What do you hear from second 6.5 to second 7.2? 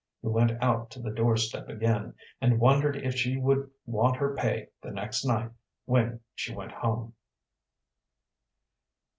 went home.